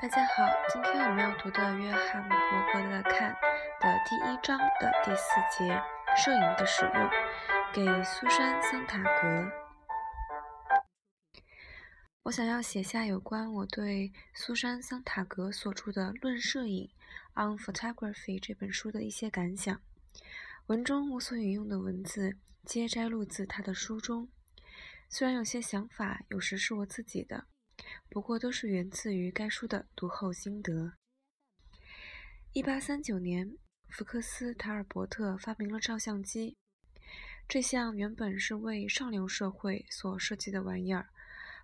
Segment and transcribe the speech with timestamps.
[0.00, 3.34] 大家好，今天我们要读的约翰·伯格的《看》
[3.82, 5.78] 的第一章的第四节，
[6.16, 7.10] 摄影的使用，
[7.70, 9.52] 给苏珊·桑塔格。
[12.22, 16.90] 我想要写下有关我对苏珊·桑塔格所著的《论摄影》
[17.54, 19.82] （On Photography） 这本书的一些感想。
[20.68, 24.30] 文中我所引用的文字皆摘录自他的书中，
[25.10, 27.44] 虽然有些想法有时是我自己的。
[28.08, 30.94] 不过都是源自于该书的读后心得。
[32.52, 33.56] 一八三九年，
[33.88, 36.56] 福克斯·塔尔伯特发明了照相机。
[37.48, 41.08] 这项原本是为上流社会所设计的玩意儿，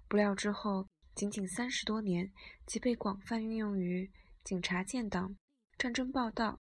[0.09, 2.33] 不料之后仅仅三十多年，
[2.67, 4.11] 即被广泛运用于
[4.43, 5.37] 警察建档、
[5.79, 6.59] 战争报道、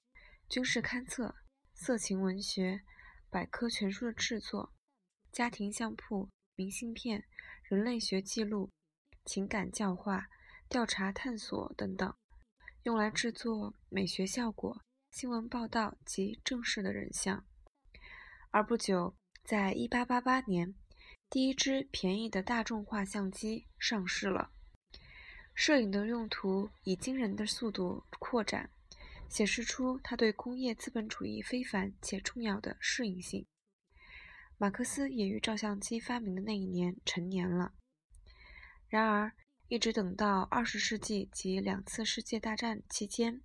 [0.48, 1.34] 军事勘测、
[1.74, 2.82] 色情文学、
[3.30, 4.72] 百科全书的制作、
[5.32, 7.24] 家庭相簿、明信片、
[7.64, 8.70] 人类学记录。
[9.26, 10.28] 情感教化、
[10.68, 12.14] 调查探索等等，
[12.84, 17.44] 用来制作美学效果、新闻报道及正式的人像。
[18.52, 19.14] 而不久，
[19.44, 20.74] 在1888年，
[21.28, 24.52] 第一支便宜的大众化相机上市了。
[25.54, 28.70] 摄影的用途以惊人的速度扩展，
[29.28, 33.44] 显示出它对工业资本主义非凡且重要的适应性。
[34.58, 37.74] 马克思也于照相机发明的那一年成年了。
[38.88, 39.32] 然而，
[39.68, 43.40] 一直等到二十世纪及两次世界大战期间，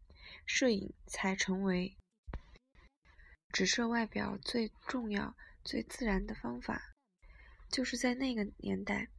[0.46, 1.98] 摄影才成为
[3.52, 6.94] 直射外表最重要、最自然的方法。
[7.70, 9.10] 就是在那个年代，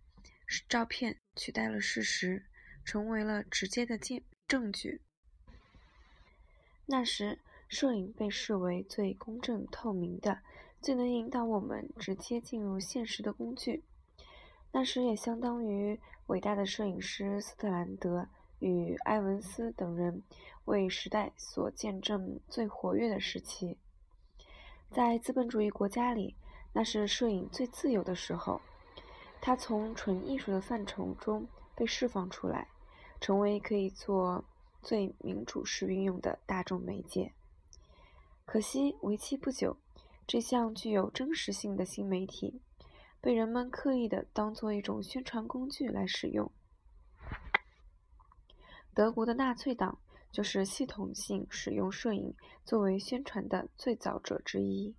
[0.69, 2.47] 照片取代了事实，
[2.85, 5.01] 成为了直接的证证据。
[6.87, 10.43] 那时，摄影被视为最公正、透明的、
[10.81, 13.83] 最能引导我们直接进入现实的工具。
[14.73, 18.27] 那时也相当于伟大的摄影师斯特兰德
[18.59, 20.23] 与埃文斯等人
[20.65, 23.77] 为时代所见证最活跃的时期。
[24.91, 26.35] 在资本主义国家里，
[26.73, 28.61] 那是摄影最自由的时候。
[29.41, 32.69] 它从纯艺术的范畴中被释放出来，
[33.21, 34.45] 成为可以做
[34.83, 37.33] 最民主式运用的大众媒介。
[38.45, 39.77] 可惜，为期不久，
[40.27, 42.61] 这项具有真实性的新媒体。
[43.23, 46.51] 被人们刻意的当做一种宣传工具来使用。
[48.93, 49.97] 德国的纳粹党
[50.33, 52.35] 就是系统性使用摄影
[52.65, 54.95] 作为宣传的最早者之一。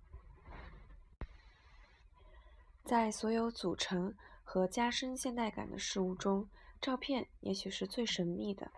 [2.82, 6.48] 在所有组成和加深现代感的事物中，
[6.80, 8.72] 照片也许是最神秘的。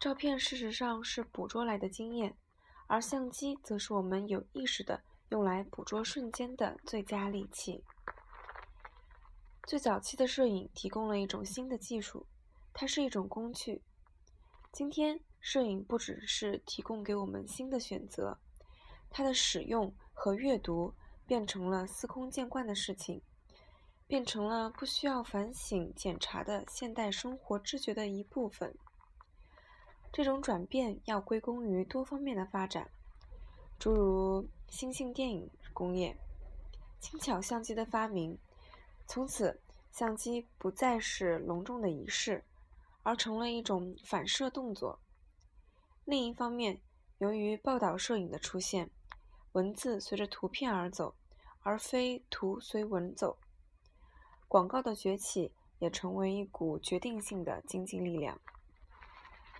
[0.00, 2.36] 照片事实上是捕捉来的经验，
[2.88, 7.84] 而相机则是我们有意识的用来捕捉瞬间的最佳利器。
[9.68, 12.24] 最早期的摄影提供了一种新的技术，
[12.72, 13.82] 它是一种工具。
[14.72, 18.38] 今天，摄影不只是提供给我们新的选择，
[19.10, 20.94] 它的使用和阅读
[21.26, 23.20] 变成了司空见惯的事情，
[24.06, 28.74] 变成了不需要反省检查的现代生活知觉的一部分。
[30.10, 32.90] 这种转变要归功于多方面的发展，
[33.78, 36.16] 诸如新兴电影工业、
[36.98, 38.38] 轻巧相机的发明。
[39.08, 39.58] 从此，
[39.90, 42.44] 相机不再是隆重的仪式，
[43.02, 45.00] 而成了一种反射动作。
[46.04, 46.78] 另一方面，
[47.16, 48.90] 由于报道摄影的出现，
[49.52, 51.14] 文字随着图片而走，
[51.62, 53.38] 而非图随文走。
[54.46, 58.38] 广告的崛起也成为一股决定性的经济力量。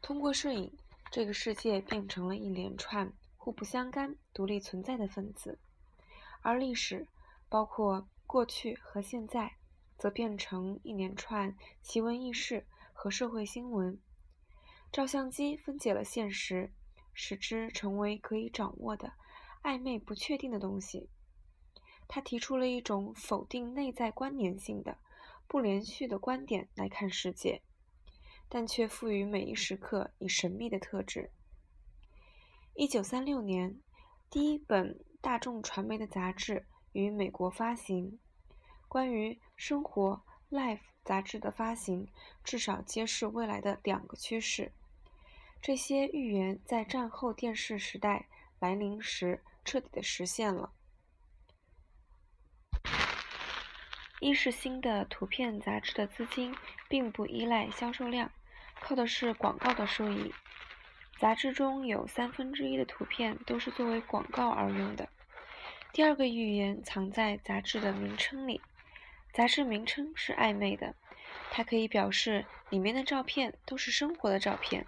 [0.03, 0.77] 通过摄影，
[1.11, 5.59] 这个世界变成了一连串互不相干、独立存在的分子，
[6.43, 7.09] 而历史，
[7.49, 8.07] 包括。
[8.29, 9.57] 过去和现在，
[9.97, 13.99] 则变成一连串奇闻异事和社会新闻。
[14.93, 16.71] 照相机分解了现实，
[17.15, 19.15] 使之成为可以掌握的、
[19.63, 21.09] 暧昧不确定的东西。
[22.07, 24.99] 他提出了一种否定内在关联性的、
[25.47, 27.63] 不连续的观点来看世界，
[28.51, 31.31] 但却赋予每一时刻以神秘的特质。
[32.75, 33.81] 一九三六年，
[34.29, 36.67] 第一本大众传媒的杂志。
[36.99, 38.19] 于美国发行，
[38.89, 40.21] 关于生活
[40.57, 42.09] 《Life》杂志的发行，
[42.43, 44.73] 至少揭示未来的两个趋势。
[45.63, 48.27] 这些预言在战后电视时代
[48.59, 50.73] 来临时彻底的实现了。
[54.21, 56.53] 一是新的图片杂志的资金
[56.89, 58.29] 并不依赖销售量，
[58.81, 60.35] 靠的是广告的收益。
[61.21, 65.09] 杂志中有三分之一的图片都是作为广告而用的。
[65.99, 68.61] 第二个预言藏在杂志的名称里，
[69.33, 70.95] 杂志名称是暧昧的，
[71.51, 74.87] 它可以表示里面的照片都是生活的照片，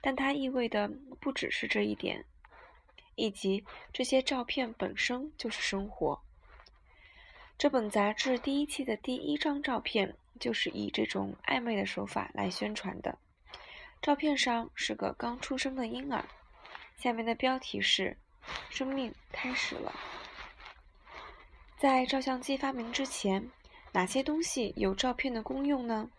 [0.00, 0.90] 但它意味的
[1.20, 2.24] 不只是这一点，
[3.16, 6.22] 以及这些照片本身就是生活。
[7.58, 13.18] 这本杂志第一期的第一张照片就是以这种暧昧的手法来宣传的。
[14.00, 16.24] 照片上是个刚出生的婴儿，
[16.96, 18.16] 下面的标题是
[18.70, 19.94] “生命开始了”。
[21.80, 23.50] 在照相机发明之前，
[23.92, 26.10] 哪些东西有照片的功用呢？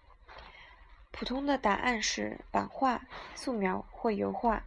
[1.12, 3.06] 普通的答案是版画、
[3.36, 4.64] 素描或油画。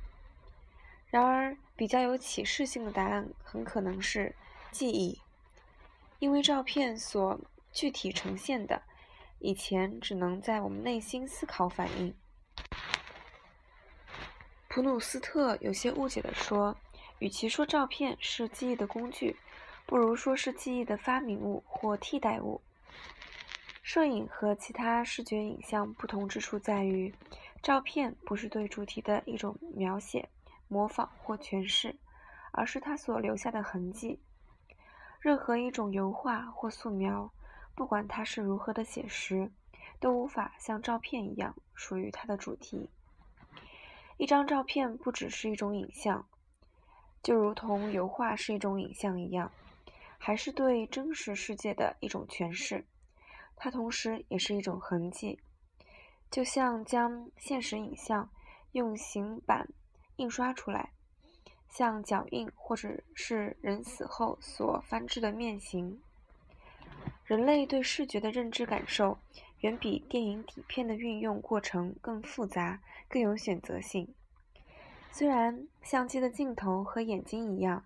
[1.09, 4.37] 然而，比较有启示性的答案很可能是
[4.71, 5.19] 记忆，
[6.21, 7.41] 因为照片所
[7.73, 8.81] 具体呈现的，
[9.41, 12.15] 以前只能在我们内心思考反应。
[14.69, 16.77] 普鲁斯特有些误解地说
[17.19, 19.37] ：“与其说照片是记忆的工具。”
[19.87, 22.61] 不如说是记忆的发明物或替代物。
[23.83, 27.15] 摄影和其他视觉影像不同之处在于，
[27.63, 30.29] 照片不是对主题的一种描写、
[30.69, 31.95] 模仿或诠释，
[32.51, 34.19] 而是它所留下的痕迹。
[35.21, 37.31] 任何一种油画或素描，
[37.75, 39.51] 不管它是如何的写实，
[40.01, 42.89] 都无法像照片一样属于它的主题。
[44.17, 46.27] 一张照片不只是一种影像，
[47.23, 49.53] 就如同油画是一种影像一样。
[50.27, 52.83] 还是对真实世界的一种诠释，
[53.57, 55.39] 它同时也是一种痕迹，
[56.31, 58.31] 就像将现实影像
[58.73, 59.69] 用形板
[60.17, 60.93] 印刷出来，
[61.69, 66.01] 像脚印或者是人死后所翻制的面形。
[67.27, 69.19] 人类对视觉的认知感受
[69.61, 74.09] 远比电影底片的运用过程更复杂、更有选择性。
[75.13, 77.85] 虽然相机的镜头和眼睛一样，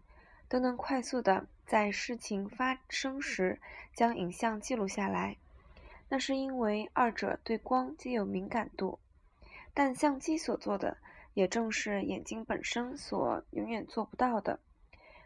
[0.48, 1.44] 都能快速的。
[1.68, 3.60] 在事情发生时
[3.92, 5.36] 将影像记录下来，
[6.08, 8.98] 那是因为二者对光皆有敏感度。
[9.74, 10.96] 但相机所做的，
[11.34, 14.60] 也正是眼睛本身所永远做不到的，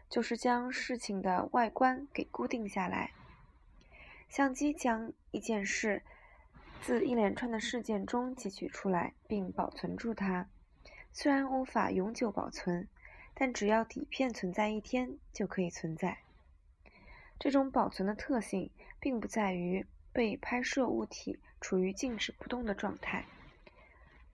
[0.09, 3.11] 就是将事情的外观给固定下来。
[4.27, 6.03] 相机将一件事
[6.81, 10.49] 自一连串的事件中汲取出来，并保存住它，
[11.13, 12.85] 虽然无法永久保存，
[13.33, 16.17] 但只要底片存在一天，就可以存在。
[17.43, 23.25] 这种保存的特性，并不在于被拍摄物体处于静止不动的状态。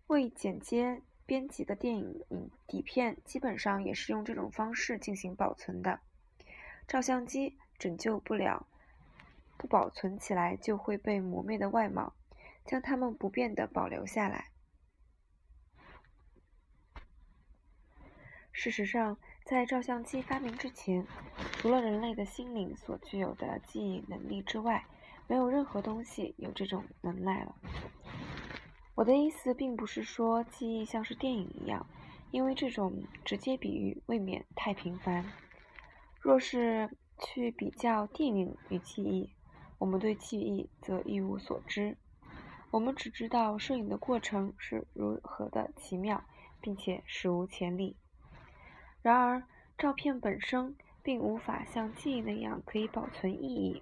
[0.06, 6.02] 未剪接编辑的电影底片，基本上也是用这种方式进行保存的。
[6.88, 8.68] 照相机拯救不了
[9.58, 12.14] 不保存起来就会被磨灭的外貌，
[12.64, 14.52] 将它们不变地保留下来。
[18.52, 19.18] 事实上，
[19.50, 21.04] 在照相机发明之前，
[21.54, 24.86] 除了人类的心灵所具有的记忆能力之外，
[25.26, 27.56] 没有任何东西有这种能耐了。
[28.94, 31.84] 我的意思并不是说记忆像是电影一样，
[32.30, 32.94] 因为这种
[33.26, 35.26] 直接比喻未免太频繁。
[36.22, 36.88] 若是
[37.18, 39.32] 去比较电影与记忆，
[39.80, 41.98] 我们对记忆则一无所知。
[42.70, 46.24] 我们只知道摄影的过程是如何的奇妙，
[46.62, 47.96] 并且史无前例。
[49.02, 49.44] 然而，
[49.78, 53.82] 照片本身并无法像记忆那样可以保存意义，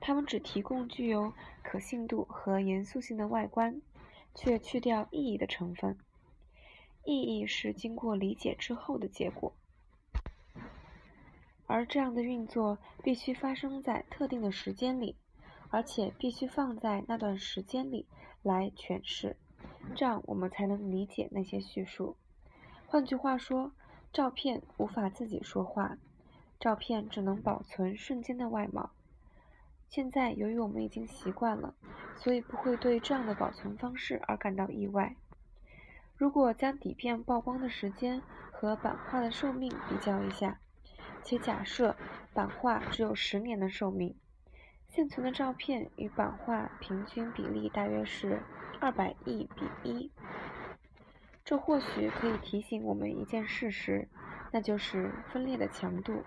[0.00, 1.32] 它们只提供具有
[1.62, 3.80] 可信度和严肃性的外观，
[4.34, 5.96] 却去掉意义的成分。
[7.04, 9.54] 意义是经过理解之后的结果，
[11.68, 15.14] 而这样的运作必须发生在特定的时间里，
[15.70, 18.08] 而且必须放在那段时间里
[18.42, 19.36] 来诠释，
[19.94, 22.16] 这样我们才能理解那些叙述。
[22.88, 23.70] 换句话说。
[24.14, 25.98] 照片无法自己说话，
[26.60, 28.90] 照片只能保存瞬间的外貌。
[29.88, 31.74] 现在，由于我们已经习惯了，
[32.14, 35.16] 所以不会对这样的保存方式而感到意外。
[36.16, 40.60] 如果将底片曝光的时间和版画的寿命比较一下，
[41.24, 41.96] 且假设
[42.32, 44.14] 版画只有十年的寿命，
[44.86, 48.40] 现存的照片与版画平均比例大约是
[48.80, 50.12] 二百亿比一。
[51.44, 54.08] 这或许可以提醒我们一件事实，
[54.50, 56.24] 那就是分裂的强度。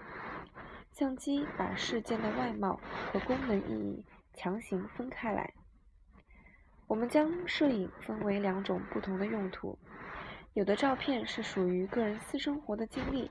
[0.91, 2.79] 相机把事件的外貌
[3.11, 5.53] 和功能意义强行分开来。
[6.85, 9.77] 我们将摄影分为两种不同的用途：
[10.53, 13.29] 有的照片是属于个人私生活的经历，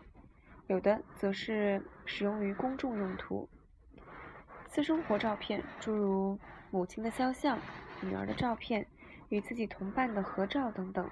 [0.66, 3.49] 有的则是使用于公众用途。
[4.69, 6.38] 私生活照片，诸如
[6.73, 7.59] 母亲的肖像、
[8.00, 8.85] 女儿的照片、
[9.28, 11.09] 与自己同伴的合照等等。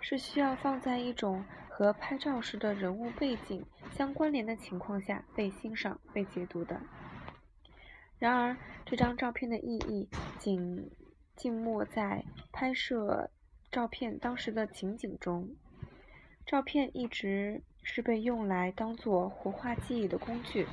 [0.00, 6.80] 是需要放在一种和拍照时的人物背景相关联的情况下被欣赏、被解读的。
[8.18, 10.90] 然而，这张照片的意义仅
[11.36, 13.30] 浸没在拍摄
[13.70, 15.48] 照片当时的情景中。
[16.44, 20.66] 照片一直是被用来当做活化记忆的工具。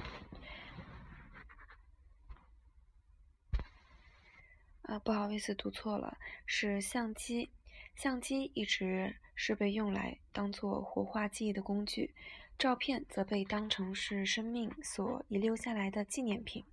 [4.81, 7.49] 啊，不好意思，读错了，是相机。
[7.97, 12.13] 相机一直是被用来当做活化记忆的工具，
[12.59, 16.63] 照片则被当成是生命所遗留下来的纪念品。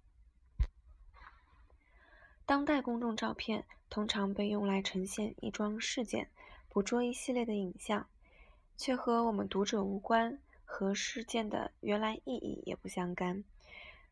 [2.44, 6.28] 当代公众照片通常被用来呈现一桩事件，
[6.68, 8.06] 捕捉一系列的影像，
[8.76, 13.42] 却和我们读者无关，和事件的原来意义也不相干。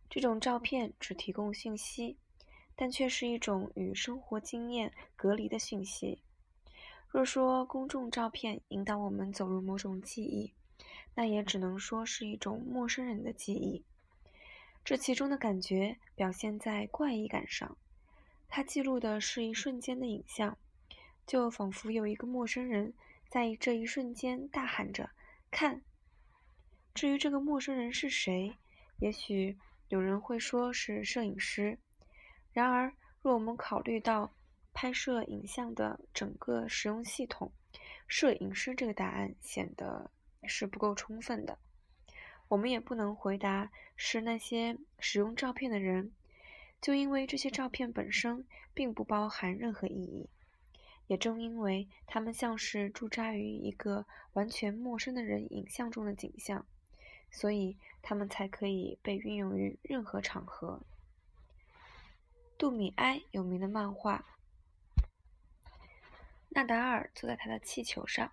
[0.08, 2.16] 这种照片只提供信息，
[2.74, 6.18] 但却是一种与生活经验隔离的讯息。
[7.12, 10.54] 若说公众照片引导我们走入某种记忆，
[11.14, 13.84] 那也只能说是一种陌生人的记忆。
[14.82, 17.76] 这其中的感觉表现在怪异感上。
[18.48, 20.56] 它记录的是一瞬间的影像，
[21.26, 22.94] 就仿佛有一个陌生人
[23.28, 25.10] 在这一瞬间大喊着
[25.52, 25.82] “看”。
[26.94, 28.56] 至于这个陌生人是谁，
[29.00, 31.78] 也许有人会说是摄影师。
[32.54, 34.32] 然而，若我们考虑到
[34.72, 37.52] 拍摄影像的整个使用系统，
[38.06, 40.10] 摄影师这个答案显得
[40.44, 41.58] 是不够充分的。
[42.48, 46.12] 我们也不能回答是那些使用照片的人。
[46.80, 50.28] 就因为这些照片本身并不包含任何意义，
[51.06, 56.66] 也正因为他们像是驻扎于一个完全陌生的人影像中的景象，
[57.30, 60.82] 所以他们才可以被运用于任何场合。
[62.58, 64.18] 杜米埃有名的漫画
[66.54, 68.26] 《纳达尔坐在他的气球上》，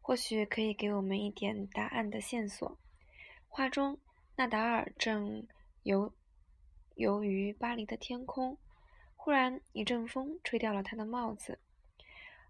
[0.00, 2.78] 或许可以给我们一点答案的线索。
[3.48, 3.98] 画中，
[4.36, 5.46] 纳达尔正
[5.82, 6.12] 游。
[6.96, 8.58] 游于巴黎的天空，
[9.16, 11.58] 忽然一阵风吹掉了他的帽子，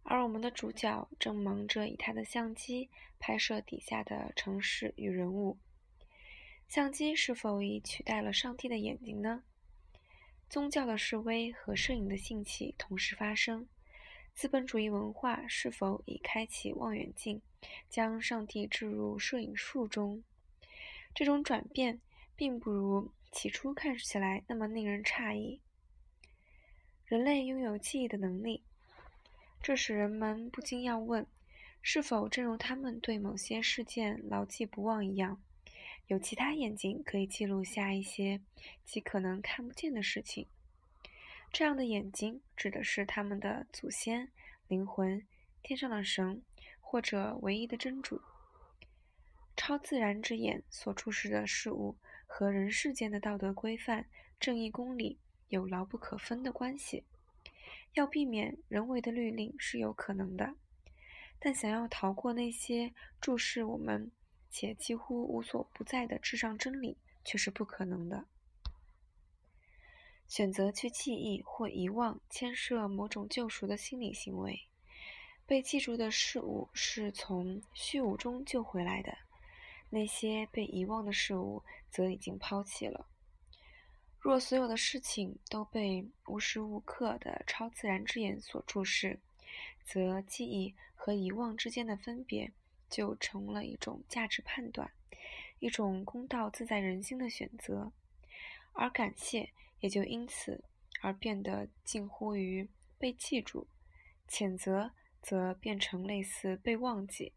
[0.02, 2.90] 而我们的主角正忙着以他的相机
[3.21, 5.57] 拍摄底下的城市与人物。
[6.67, 9.45] 相机是否已取代了上帝的眼睛呢？
[10.49, 13.69] 宗教的示威和摄影的兴起同时发生。
[14.40, 17.42] 资本主义文化是否已开启望远镜，
[17.90, 20.25] 将上帝置入摄影术中？
[21.14, 22.00] 这种转变
[22.37, 23.12] 并不如。
[23.30, 25.61] 起初看起来那么令人诧异。
[27.04, 28.62] 人类拥有记忆的能力，
[29.62, 31.26] 这使人们不禁要问：
[31.82, 35.38] 是否正如他们对某些事件牢记不忘一样，
[36.06, 38.40] 有其他眼睛可以记录下一些
[38.87, 40.47] 极可能看不见的事情？
[41.52, 44.30] 这样的眼睛指的是他们的祖先、
[44.69, 45.26] 灵魂、
[45.62, 46.42] 天上的神，
[46.80, 48.21] 或者唯一的真主。
[49.57, 51.97] 超自然之眼所注视的事物。
[52.33, 54.07] 和人世间的道德规范、
[54.38, 57.02] 正义公理有牢不可分的关系。
[57.95, 60.54] 要避免人为的律令是有可能的，
[61.40, 64.12] 但想要逃过那些注视我们
[64.49, 68.26] 且几乎无所不在的至上真理却是不可能的。
[70.31, 74.61] 选择去记忆或遗忘，牵涉某种救赎的心理行为。
[75.45, 79.19] 被记住的事物是从虚无中救回来的。
[79.89, 83.09] 那些被遗忘的事物则已经抛弃了。
[84.21, 89.19] 若所有的事情都被无时无刻的超自然之眼所注视，
[89.85, 92.53] 则记忆和遗忘之间的分别
[92.89, 94.93] 就成了一种价值判断，
[95.59, 97.91] 一种公道自在人心的选择，
[98.75, 100.65] 而感谢也就因此
[101.03, 102.69] 而变得近乎于
[102.99, 103.67] 被记住，
[104.29, 107.33] 谴责则变成类似被忘记。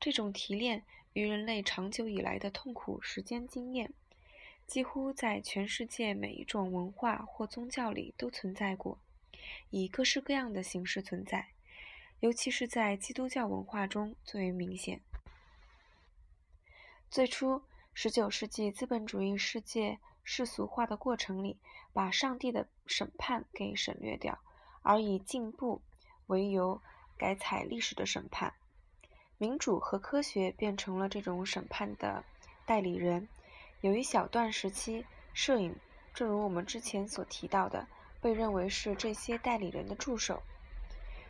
[0.00, 0.84] 这种提炼。
[1.14, 3.92] 与人类长久以来的痛苦时间经验，
[4.68, 9.00] 几乎在全世界每一种文化或宗教里都存在过，
[9.70, 11.48] 以各式各样的形式存在，
[12.20, 15.00] 尤其是在基督教文化中最为明显。
[17.10, 17.62] 最初
[17.96, 19.98] ，19世纪资本主义世界
[20.30, 21.56] 世俗化的过程里，
[21.94, 24.38] 把上帝的审判给省略掉，
[24.82, 25.80] 而以进步
[26.26, 26.82] 为由
[27.16, 28.52] 改采历史的审判。
[29.38, 32.22] 民主和科学变成了这种审判的
[32.66, 33.26] 代理人。
[33.80, 35.74] 有一小段时期，摄影，
[36.12, 37.88] 正如我们之前所提到的，
[38.20, 40.42] 被认为是这些代理人的助手。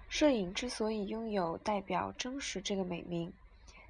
[0.09, 3.33] 摄影之所以拥有代表真实这个美名，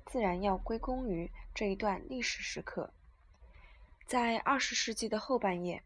[0.05, 2.93] 自然要归功于这一段历史时刻。
[4.09, 5.83] 在二十世纪的后半叶，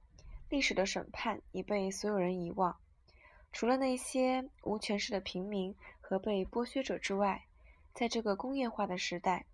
[0.49, 2.79] 历史的审判已被所有人遗忘，
[3.51, 7.43] 除了那些无权势的平民和被剥削者之外。
[7.93, 9.45] 在这个工业化的时代，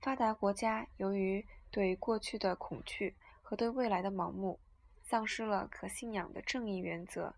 [0.00, 4.58] 发达国家由于对过去的恐惧和对未来的盲目，
[5.04, 7.32] 丧失了可信仰的正义原则，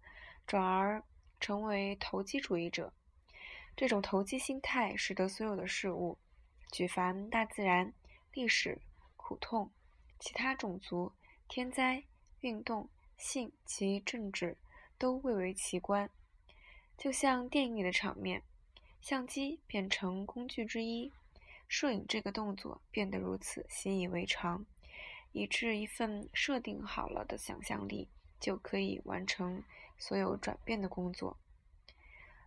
[0.47, 1.05] 转而
[1.41, 2.91] 成为投机主义者。
[3.77, 6.17] 这种投机心态使得所有的事物，
[6.73, 7.93] 举凡大自然、
[8.33, 8.81] 历史、
[9.19, 9.71] 苦痛、
[10.21, 11.13] 其他种族、
[11.49, 12.05] 天灾、
[12.41, 14.57] 运动、性及政治，
[14.97, 16.09] 都蔚为奇观。
[16.97, 18.43] 就像电影里的场面，
[19.01, 21.11] 相机变成工具之一，
[21.67, 24.65] 摄影这个动作变得如此习以为常。
[25.33, 28.09] 以致一份设定好了的想象力
[28.41, 29.63] 就可以完成
[29.97, 31.39] 所有转变的工作。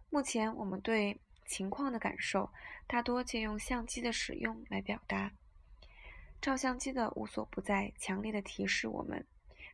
[0.09, 2.51] 目前我们对情况的感受
[2.85, 5.31] 大多借用相机的使用来表达。
[6.43, 9.25] 照相机的无所不在，强烈的提示我们，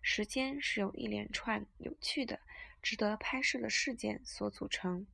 [0.04, 2.40] 时间是由一连串有趣的、
[2.80, 5.08] 值得拍摄的事件所组成。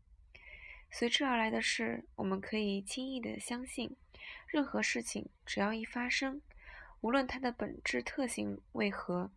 [0.92, 3.96] 随之而来的是，我们可以轻易的相信，
[4.46, 6.42] 任何事情只要一发生。
[7.00, 9.32] 无论它的本质特性为何，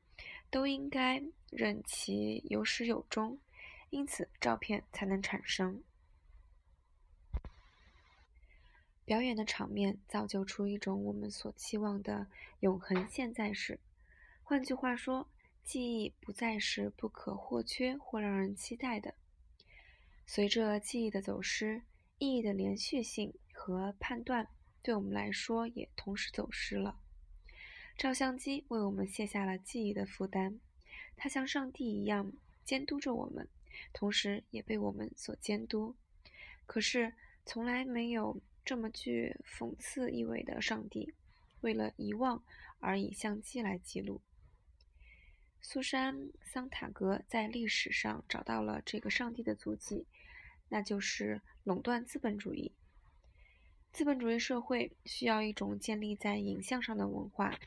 [0.50, 1.22] 都应该
[1.52, 3.38] 任其有始有终，
[3.90, 5.84] 因此照片才能产生。
[9.08, 12.26] 表演的场面造就出一种我们所期望的
[12.60, 13.80] 永恒现在式。
[14.42, 15.26] 换句话说，
[15.64, 19.14] 记忆不再是不可或缺或让人期待的。
[20.26, 21.80] 随着记忆的走失，
[22.18, 24.46] 意义的连续性和判断
[24.82, 27.00] 对我们来说也同时走失了。
[27.96, 30.58] 照相机为我们卸下了记忆的负担，
[31.16, 32.30] 它像上帝一样
[32.62, 33.48] 监督着我们，
[33.94, 35.96] 同时也被我们所监督。
[36.66, 37.14] 可是，
[37.46, 38.38] 从来没有
[38.68, 41.14] 这么具讽刺意味的上帝，
[41.62, 42.44] 为了遗忘
[42.80, 44.20] 而以相机来记录。
[45.62, 50.06] 苏珊·桑塔格在历史上找到了这个上帝的足迹，
[50.68, 52.74] 那就是垄断资本主义。
[53.90, 57.58] 资本主义社会需要一种建立在影像上的文化，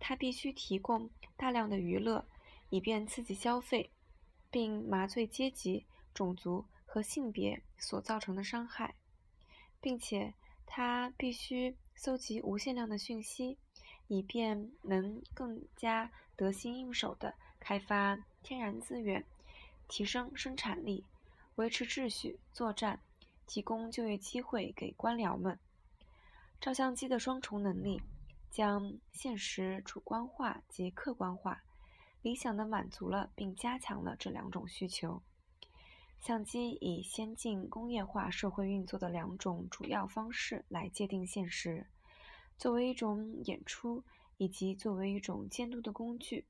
[0.00, 2.26] 它必须提供大量的娱乐，
[2.68, 3.92] 以便刺激消费，
[4.50, 8.96] 并麻醉阶级、种族和性别所造成的伤害，
[9.80, 10.34] 并且
[10.74, 13.58] 它必须搜集无限量的讯息，
[14.08, 19.22] 以便能更加得心应手地开发天然资源，
[19.86, 21.04] 提升生产力，
[21.56, 22.98] 维持秩序，作战。
[23.46, 25.58] 提供就业机会给官僚们。
[26.58, 28.00] 照相机的双重能力
[28.50, 31.62] 将现实主观化及客观化，
[32.22, 35.20] 理想地满足了并加强了这两种需求。
[36.22, 41.88] 相机以先进工业化社会运作的两种主要方式来界定现实，
[42.56, 44.04] 作为一种演出
[44.36, 46.46] 以及作为一种监督的工具。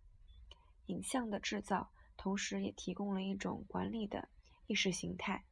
[0.89, 4.29] 影像的制造同时也提供了一种管理的
[4.67, 5.43] 意识形态。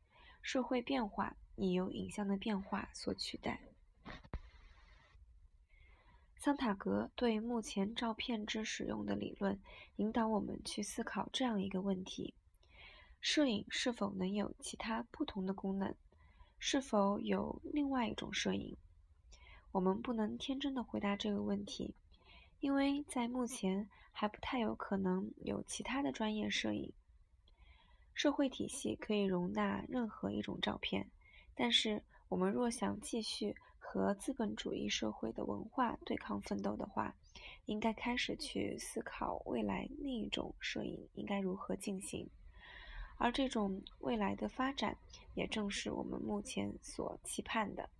[0.42, 3.62] 社会变化已由影像的变化所取代。
[6.36, 9.58] 桑塔格对目前照片之使用的理论，
[9.96, 12.34] 引导我们去思考这样一个问题：
[13.20, 15.94] 摄影是否能有其他不同的功能？
[16.58, 18.76] 是否有另外一种摄影？
[19.72, 21.94] 我们不能天真的回答这个问题，
[22.60, 26.92] 因为在目前还不太有可能有其他的专业摄影。
[28.14, 31.10] 社会体系可以容纳任何一种照片，
[31.54, 37.14] 但是我们若想继续和资本主义社会的文化对抗奋斗的话，
[37.66, 42.28] 应该开始去思考未来另一种摄影应该如何进行。
[43.20, 44.96] 而这种未来的发展，
[45.34, 47.90] 也正是我们目前所期盼的。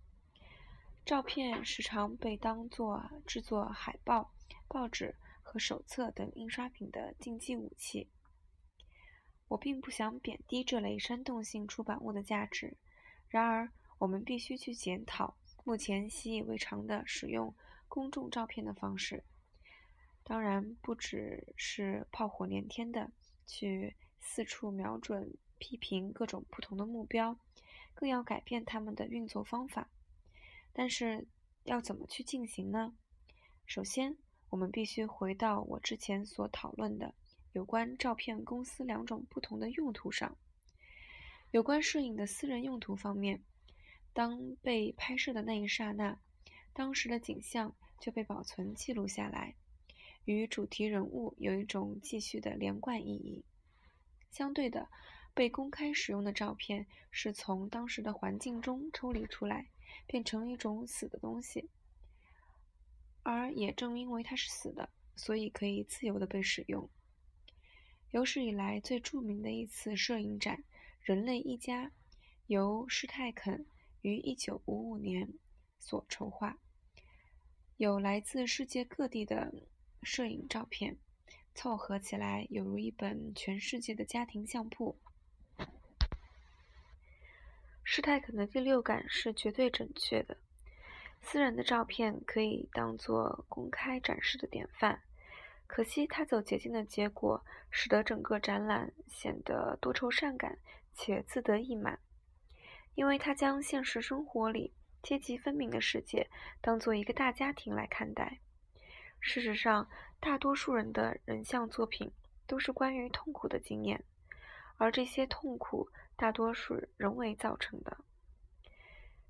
[1.05, 4.31] 照片时常被当作制作海报、
[4.67, 8.09] 报纸和手册等印刷品的竞技武器。
[9.47, 12.75] 我并不想贬低这类煽动性出版物的价值，
[13.29, 17.53] 然而我们必须去检讨目前习以为常的使用
[17.87, 19.23] 公众照片的方式。
[20.23, 23.11] 当然，不只是炮火连天的
[23.45, 27.37] 去四处瞄准、批评各种不同的目标，
[27.93, 29.89] 更要改变他们的运作方法。
[30.71, 31.27] 但是，
[31.63, 32.95] 要怎么去进行呢？
[33.65, 34.15] 首先，
[34.49, 37.13] 我们必须回到我之前所讨论的。
[37.53, 40.37] 有关照片公司两种不同的用途上，
[41.51, 43.43] 有关摄影的私人用途方面，
[44.13, 46.17] 当被拍摄的那一刹那，
[46.71, 49.55] 当时的景象就被保存记录下来，
[50.23, 53.43] 与主题人物有一种继续的连贯意义。
[54.31, 54.89] 相对的，
[55.33, 59.67] 被公开使用的照片是从当时的环境中抽离出来，
[60.07, 61.69] 变成一种死的东西，
[63.23, 66.89] 而也正因为它是死的，所以可以自由的被使用。
[68.11, 70.63] 有史以来最著名的一次摄影展——
[71.01, 71.91] 人类一家，
[72.47, 73.65] 由施泰肯
[74.01, 75.33] 于1955年
[75.77, 76.57] 所筹划，
[77.77, 79.53] 有来自世界各地的
[80.03, 80.97] 摄影照片，
[81.53, 84.97] 凑合起来犹如一本全世界的家庭相簿。
[87.83, 90.37] 施泰肯的第六感是绝对准确的。
[91.21, 95.01] 私人的照片可以当做公开展示的典范，
[95.67, 100.57] 可惜他走捷径的结果，使得整个展览显得多愁善感
[100.95, 101.99] 且自得意满，
[102.95, 106.27] 因为他将现实生活里阶级分明的世界
[106.59, 108.39] 当做一个大家庭来看待。
[109.21, 109.87] 事实上，
[110.19, 112.11] 大多数人的人像作品
[112.47, 114.03] 都是关于痛苦的经验，
[114.77, 117.97] 而这些痛苦大多是人为造成的。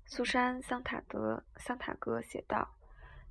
[0.06, 2.74] 苏珊·桑塔德桑塔格写道：“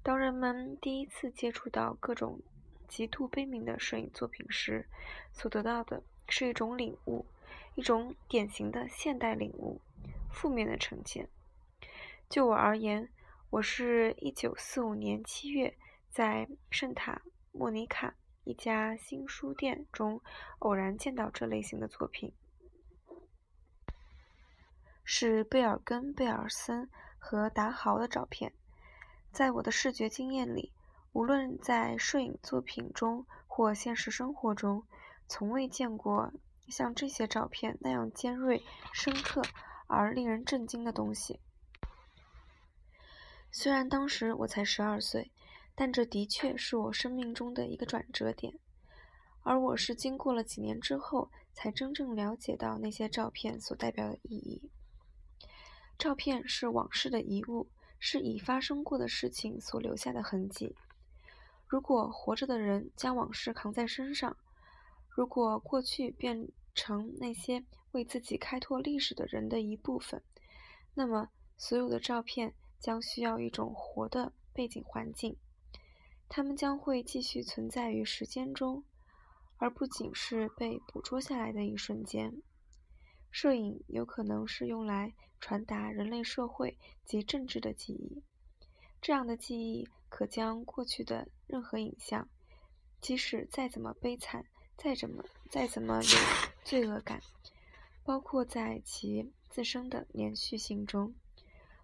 [0.01, 2.39] 当人们第一次接触到各种
[2.87, 4.87] 极度悲悯的摄影作品时，
[5.33, 7.25] 所得到的是一种领悟，
[7.75, 9.81] 一种典型的现代领悟——
[10.31, 11.27] 负面的呈现。
[12.29, 13.09] 就我而言，
[13.49, 15.75] 我是一九四五年七月
[16.11, 17.21] 在圣塔
[17.51, 20.21] 莫尼卡一家新书店中
[20.59, 22.33] 偶然见到这类型的作品。”
[25.03, 28.53] 是贝尔根、贝尔森和达豪的照片。
[29.31, 30.73] 在我的视觉经验里，
[31.13, 34.83] 无论在摄影作品中或现实生活中，
[35.27, 36.33] 从未见过
[36.67, 38.61] 像这些照片那样尖锐、
[38.93, 39.41] 深刻
[39.87, 41.39] 而令人震惊的东西。
[43.51, 45.31] 虽然当时我才十二岁，
[45.75, 48.57] 但这的确是我生命中的一个转折点。
[49.43, 54.69] 而我是经过了几年之后，才真正了解到那些照片所代表的意义。
[55.97, 57.67] 照片是往事的遗物，
[57.99, 60.75] 是已发生过的事情所留下的痕迹。
[61.67, 64.37] 如果活着的人将往事扛在身上，
[65.09, 70.21] 如果过去变成那些为自己开拓历史的人的一部分，
[70.93, 75.37] 那么所有的照片将需要一种活的背景环境。
[76.33, 78.85] 它们将会继续存在于时间中，
[79.57, 82.41] 而不仅是被捕捉下来的一瞬间。
[83.29, 88.23] 摄影有可能是用来传达人类社会及政治的记忆，
[89.01, 92.29] 这样的记忆可将过去的任何影像，
[93.01, 94.45] 即使再怎么悲惨，
[94.77, 96.17] 再怎么再怎么有
[96.63, 97.21] 罪恶感，
[98.05, 101.13] 包括在其自身的连续性中，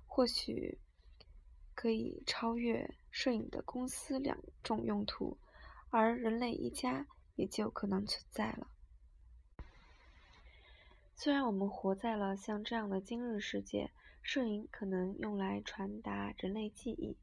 [0.06, 0.78] 或许
[1.78, 5.38] 可以超越摄影的公司两种用途，
[5.92, 8.68] 而人类一家也就可能存在了。
[11.16, 13.92] 虽然我们活在了像这样的今日世界，
[14.24, 17.16] 摄影可能用来传达人类记忆，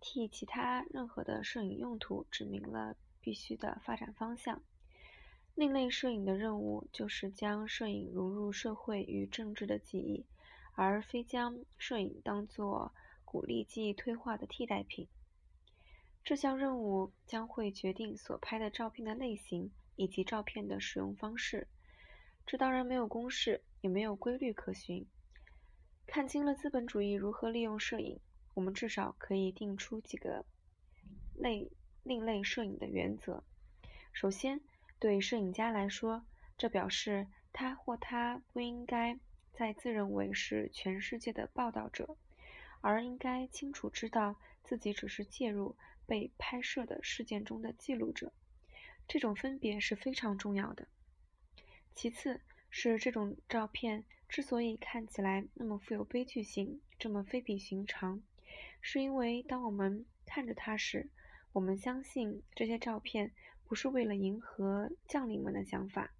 [0.00, 4.62] 替其他任何的摄影用途指明了必须的发展方向。
[5.54, 10.24] 另类摄影的任务就是将摄影融入社会与政治的记忆，
[10.72, 12.94] 而非将摄影当作
[13.30, 15.06] 鼓励记忆退化的替代品。
[16.24, 21.68] 这项任务将会决定所拍的照片的类型以及照片的使用方式。
[22.46, 25.06] 这当然没有公式，也没有规律可循。
[26.06, 28.18] 看清了资本主义如何利用摄影，
[28.54, 30.46] 我们至少可以定出几个
[31.34, 31.70] 类
[32.02, 33.44] 另类摄影的原则。
[34.10, 34.62] 首先，
[34.98, 36.24] 对摄影家来说，
[36.56, 39.18] 这表示他或她不应该
[39.52, 42.16] 再自认为是全世界的报道者，
[42.80, 48.32] 而应该清楚知道自己只是介入被拍摄的事件中的记录者。
[49.06, 50.86] 这种分别是非常重要的。
[51.94, 58.22] 其次是这种照片之所以看起来那么富有悲剧性，这么非比寻常，
[58.80, 61.08] 是因为当我们看着它时，
[61.52, 63.32] 我们相信这些照片
[63.64, 66.12] 不是为了迎合将领们的想法，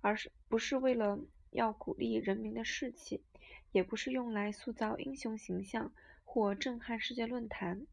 [0.00, 1.20] 而是不是为了
[1.52, 3.22] 要鼓励人民的士气，
[3.70, 5.92] 也不是用来塑造英雄形象
[6.24, 7.86] 或震撼世界论坛，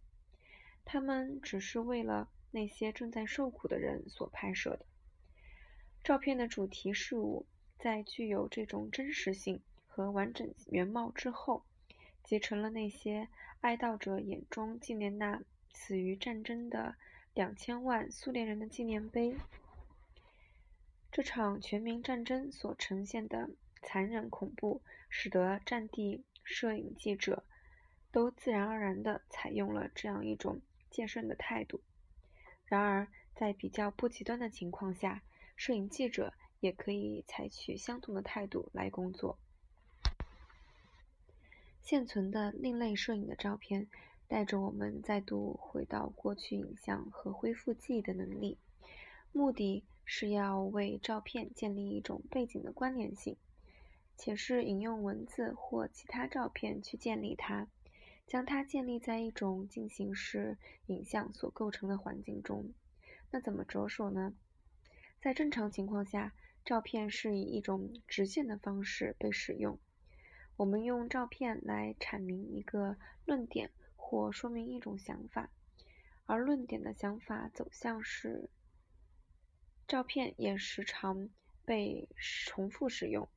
[0.84, 4.86] 他们只是为了那些正在受苦的人所拍摄的。
[6.04, 7.46] 照片的主题事物
[7.78, 11.64] 在具有这种真实性和完整原貌之后，
[12.24, 13.28] 结成了那些
[13.62, 15.42] 哀悼者眼中纪念那
[15.74, 16.96] 死于战争的
[17.34, 19.36] 两千万苏联人的纪念碑。
[21.12, 23.50] 这场全民战争所呈现的
[23.82, 27.44] 残忍恐怖，使得战地摄影记者
[28.12, 31.82] 都自然而然地采用了这样一种戒慎的态度。
[32.66, 35.24] 然而，在比较不极端的情况下，
[35.56, 39.40] 摄影记者也可以采取相同的态度来工作。
[41.82, 43.90] 现存的另类摄影的照片，
[44.28, 48.60] 带着我们再度回到过去影像和恢复记忆的能力，
[49.32, 53.38] 目的是要为照片建立一种背景的关联性，
[54.18, 57.68] 且是引用文字或其他照片去建立它，
[58.26, 62.74] 将它建立在一种进行时影像所构成的环境中。
[63.30, 64.34] 那怎么着手呢？
[65.22, 66.34] 在正常情况下，
[66.66, 69.78] 照片是以一种直线的方式被使用。
[70.56, 75.52] 我们用照片来阐明一个论点或说明一种想法，
[76.26, 78.50] 而论点的想法走向是。
[79.90, 81.30] 照片也时常
[81.66, 83.28] 被重复使用，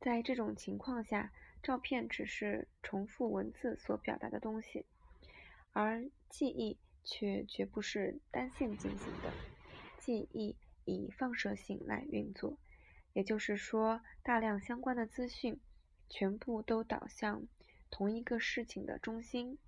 [0.00, 1.30] 在这种情况下，
[1.62, 4.86] 照片只是重复文字所表达的东西，
[5.74, 9.30] 而记忆却绝不是单线进行的。
[9.98, 12.56] 记忆以放射性来运作，
[13.12, 15.60] 也就是说，大量相关的资讯
[16.08, 17.46] 全部都导向
[17.90, 19.58] 同一个事情的中心。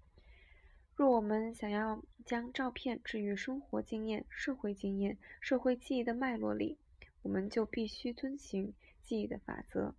[1.01, 6.77] 若我们想要将照片置于生活经验、社会经验、社会记忆的脉络里，
[7.23, 9.95] 我们就必须遵循记忆的法则。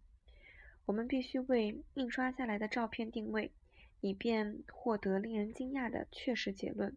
[0.85, 3.51] 我们必须为印刷下来的照片定位，
[3.99, 6.95] 以便获得令人惊讶的确实结论，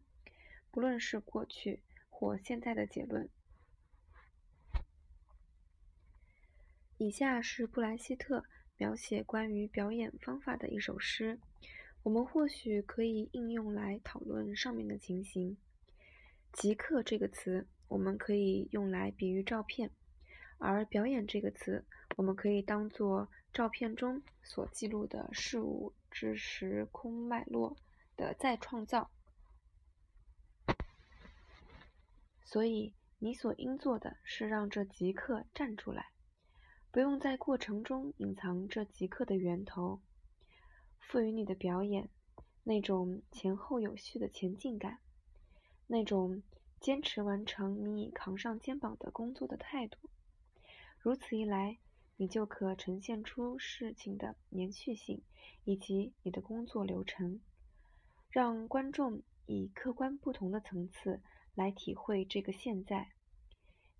[0.70, 3.26] 不论是过去或现在的结论。
[6.98, 8.44] 以下是布莱希特
[8.76, 11.40] 描写关于表演方法的一首诗。
[12.04, 15.56] 我们或许可以应用来讨论上面的情形。
[16.52, 19.88] 即刻这个词，我们可以用来比喻照片；
[20.58, 21.82] 而表演这个词，
[22.16, 27.74] 我们可以当做照片中所记录的事物之时空脉络
[28.18, 29.10] 的再创造。
[32.44, 36.10] 所以，你所应做的是让这即刻站出来，
[36.92, 40.02] 不用在过程中隐藏这即刻的源头。
[41.06, 42.08] 赋予你的表演
[42.64, 44.98] 那种前后有序的前进感，
[45.86, 46.42] 那种
[46.80, 49.98] 坚持完成你已扛上肩膀的工作的态度。
[50.98, 51.78] 如此一来，
[52.16, 55.22] 你就可呈现出事情的连续性
[55.64, 57.40] 以及你的工作流程，
[58.30, 61.20] 让观众以客观不同的层次
[61.54, 63.10] 来体会这个现在，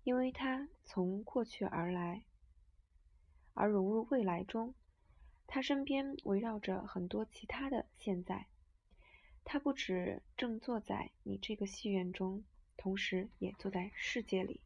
[0.03, 2.23] 因为它从过去而来，
[3.53, 4.73] 而融入未来中。
[5.47, 8.47] 他身边围绕着很多其他的现在，
[9.43, 12.43] 他不止正坐在你这个戏院中，
[12.75, 14.59] 同时也坐在世界里。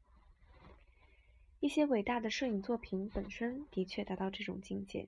[1.59, 5.07] 一些伟大的摄影作品本身的确达到这种境界，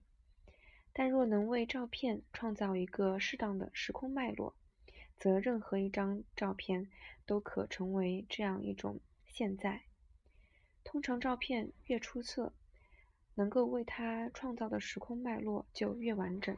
[0.92, 4.54] 但若能为照片创造一个适当的时空脉络，
[5.18, 6.90] 则任何一张照片
[7.26, 9.84] 都可成为这样一种现在。
[10.84, 12.52] 通常，照片越出色。
[13.42, 16.56] 能够为他创造的时空脉络就越完整。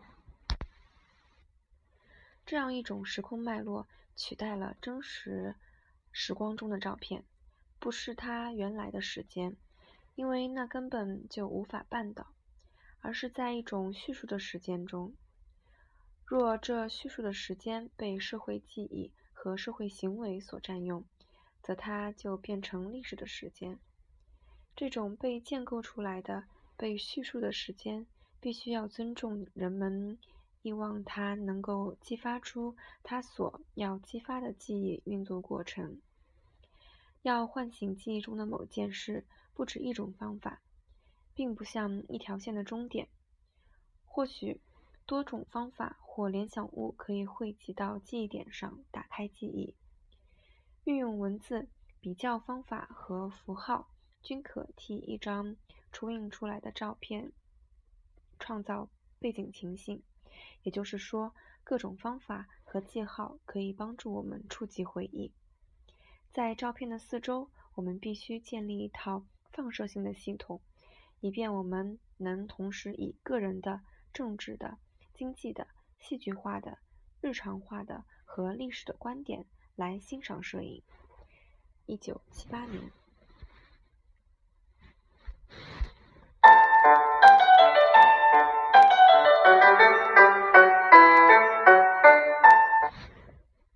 [2.45, 5.55] 这样一种时空脉络取代了真实
[6.11, 7.23] 时光中的照片，
[7.79, 9.55] 不是他原来的时间，
[10.15, 12.27] 因为那根本就无法办到，
[12.99, 15.13] 而是在一种叙述的时间中。
[16.25, 21.05] 若这叙述的时间被社会记忆和社会行为所占用，
[21.61, 23.79] 则它就变成历史的时间。
[24.75, 26.43] 这种被建构出来的。
[26.77, 28.05] 被叙述的时间
[28.39, 30.17] 必须要尊重人们
[30.61, 35.99] 希望它能够激发出它所要激发的记忆运作过程。
[37.21, 40.61] 要唤醒记忆中的某件事，不止一种方法，
[41.33, 43.07] 并不像一条线的终点。
[44.05, 44.59] 或许
[45.05, 49.73] 多种方法或联想物可以汇集到记忆点上，打开记忆。
[50.83, 51.67] 运用文字、
[52.01, 53.87] 比较方法和符号
[54.21, 55.55] 均可替一张。
[55.93, 57.31] 初印出来的照片
[58.39, 60.03] 创造背景情形，
[60.63, 65.31] 也就是说，各种方法和记号可以帮助我们触及回忆。
[66.31, 70.59] 在照片的四周，我们必须建立一套放射性的系统，
[71.21, 74.79] 以便我们能同时以个人的、政治的、
[75.13, 75.67] 经济的、
[75.99, 76.79] 戏剧化的、
[77.21, 80.81] 日常化的和历史的观点来欣赏摄影。
[81.85, 82.91] 一九七八年。